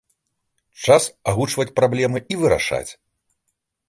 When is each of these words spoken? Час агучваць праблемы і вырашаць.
Час 0.85 1.03
агучваць 1.31 1.65
праблемы 1.79 2.21
і 2.37 2.39
вырашаць. 2.45 2.91